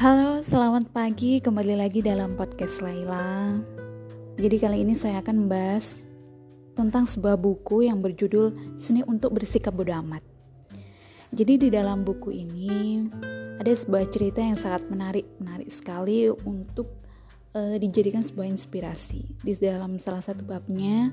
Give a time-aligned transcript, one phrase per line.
[0.00, 3.52] Selamat pagi, kembali lagi dalam podcast Laila.
[4.40, 5.92] Jadi kali ini saya akan membahas
[6.72, 10.24] tentang sebuah buku yang berjudul Seni untuk Bersikap Bodoh Amat.
[11.36, 13.04] Jadi di dalam buku ini
[13.60, 16.88] ada sebuah cerita yang sangat menarik, menarik sekali untuk
[17.52, 19.36] uh, dijadikan sebuah inspirasi.
[19.44, 21.12] Di dalam salah satu babnya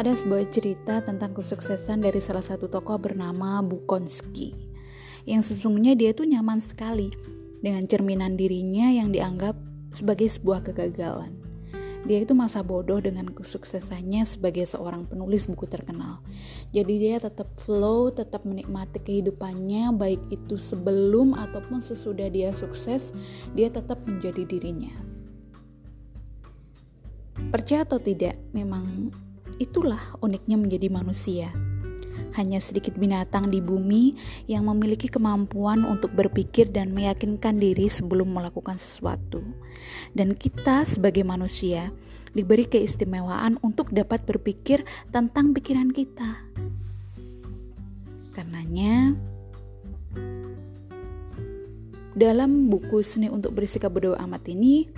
[0.00, 4.56] ada sebuah cerita tentang kesuksesan dari salah satu tokoh bernama Bukonsky.
[5.28, 7.12] Yang sesungguhnya dia itu nyaman sekali
[7.64, 9.56] dengan cerminan dirinya yang dianggap
[9.88, 11.32] sebagai sebuah kegagalan.
[12.04, 16.20] Dia itu masa bodoh dengan kesuksesannya sebagai seorang penulis buku terkenal.
[16.68, 23.16] Jadi dia tetap flow, tetap menikmati kehidupannya baik itu sebelum ataupun sesudah dia sukses,
[23.56, 24.92] dia tetap menjadi dirinya.
[27.48, 29.08] Percaya atau tidak, memang
[29.56, 31.48] itulah uniknya menjadi manusia
[32.34, 34.18] hanya sedikit binatang di bumi
[34.50, 39.42] yang memiliki kemampuan untuk berpikir dan meyakinkan diri sebelum melakukan sesuatu.
[40.12, 41.94] Dan kita sebagai manusia
[42.34, 44.82] diberi keistimewaan untuk dapat berpikir
[45.14, 46.42] tentang pikiran kita.
[48.34, 49.14] Karenanya,
[52.18, 54.90] dalam buku Seni untuk Bersikap Bodoh Amat ini,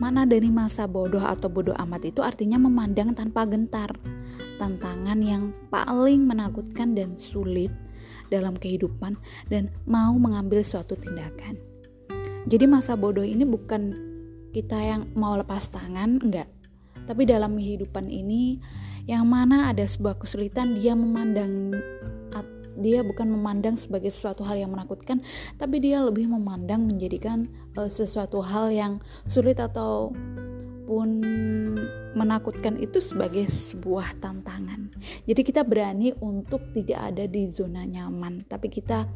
[0.00, 3.94] mana dari masa bodoh atau bodoh amat itu artinya memandang tanpa gentar
[4.56, 7.70] tantangan yang paling menakutkan dan sulit
[8.32, 9.18] dalam kehidupan
[9.52, 11.58] dan mau mengambil suatu tindakan.
[12.44, 13.96] Jadi masa bodoh ini bukan
[14.52, 16.48] kita yang mau lepas tangan, enggak.
[17.04, 18.60] Tapi dalam kehidupan ini
[19.04, 21.76] yang mana ada sebuah kesulitan dia memandang
[22.78, 25.22] dia bukan memandang sebagai sesuatu hal yang menakutkan,
[25.58, 27.46] tapi dia lebih memandang menjadikan
[27.78, 28.98] uh, sesuatu hal yang
[29.30, 30.10] sulit atau
[30.84, 31.24] pun
[32.14, 34.92] menakutkan itu sebagai sebuah tantangan.
[35.26, 39.08] Jadi kita berani untuk tidak ada di zona nyaman, tapi kita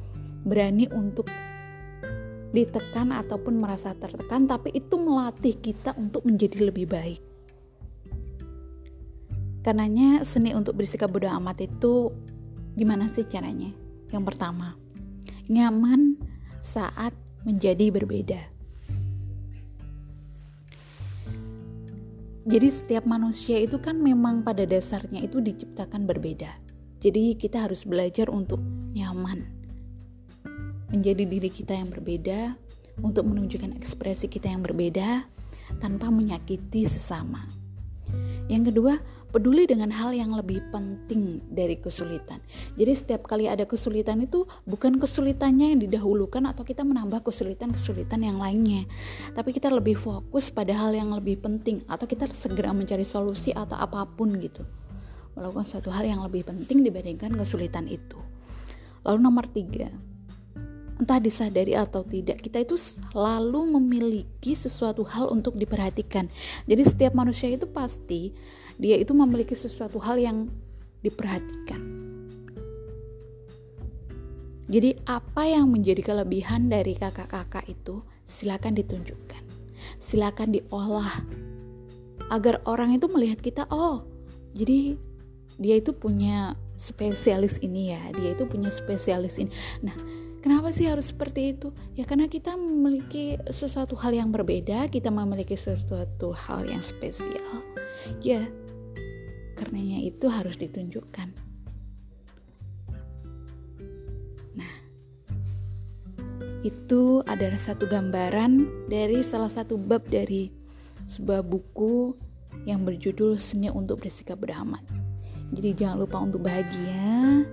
[0.42, 1.28] berani untuk
[2.48, 7.20] ditekan ataupun merasa tertekan, tapi itu melatih kita untuk menjadi lebih baik.
[9.60, 12.08] Karenanya seni untuk bersikap bodoh amat itu
[12.72, 13.68] gimana sih caranya?
[14.08, 14.80] Yang pertama,
[15.52, 16.16] nyaman
[16.64, 17.12] saat
[17.44, 18.57] menjadi berbeda.
[22.48, 26.56] Jadi setiap manusia itu kan memang pada dasarnya itu diciptakan berbeda.
[26.96, 28.58] Jadi kita harus belajar untuk
[28.96, 29.44] nyaman.
[30.88, 32.56] Menjadi diri kita yang berbeda,
[33.02, 35.28] untuk menunjukkan ekspresi kita yang berbeda
[35.78, 37.46] tanpa menyakiti sesama.
[38.48, 38.96] Yang kedua,
[39.28, 42.40] peduli dengan hal yang lebih penting dari kesulitan.
[42.80, 48.40] Jadi setiap kali ada kesulitan itu bukan kesulitannya yang didahulukan atau kita menambah kesulitan-kesulitan yang
[48.40, 48.88] lainnya.
[49.36, 53.76] Tapi kita lebih fokus pada hal yang lebih penting atau kita segera mencari solusi atau
[53.76, 54.64] apa pun gitu.
[55.36, 58.16] Melakukan suatu hal yang lebih penting dibandingkan kesulitan itu.
[59.04, 59.92] Lalu nomor tiga,
[60.98, 66.26] entah disadari atau tidak, kita itu selalu memiliki sesuatu hal untuk diperhatikan.
[66.66, 68.34] Jadi setiap manusia itu pasti
[68.78, 70.50] dia itu memiliki sesuatu hal yang
[71.02, 71.80] diperhatikan.
[74.68, 79.42] Jadi apa yang menjadi kelebihan dari kakak-kakak itu silakan ditunjukkan.
[79.96, 81.24] Silakan diolah
[82.28, 84.04] agar orang itu melihat kita, oh,
[84.52, 85.00] jadi
[85.56, 89.48] dia itu punya spesialis ini ya, dia itu punya spesialis ini.
[89.80, 89.96] Nah,
[90.48, 91.76] Kenapa sih harus seperti itu?
[91.92, 97.60] Ya karena kita memiliki sesuatu hal yang berbeda, kita memiliki sesuatu hal yang spesial.
[98.24, 98.48] Ya,
[99.60, 101.36] karenanya itu harus ditunjukkan.
[104.56, 104.72] Nah,
[106.64, 110.48] itu adalah satu gambaran dari salah satu bab dari
[111.04, 112.16] sebuah buku
[112.64, 114.80] yang berjudul Seni untuk Bersikap Beramat.
[115.52, 117.44] Jadi jangan lupa untuk bahagia,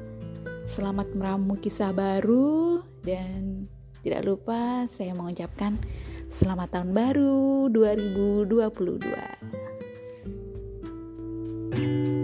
[0.65, 3.69] Selamat meramu kisah baru dan
[4.01, 5.77] tidak lupa saya mengucapkan
[6.25, 9.05] selamat tahun baru 2022.
[11.75, 12.14] thank you